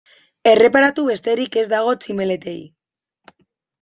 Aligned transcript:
Erreparatu 0.51 1.03
besterik 1.11 1.57
ez 1.65 1.67
dago 1.75 1.93
tximeletei. 2.07 2.59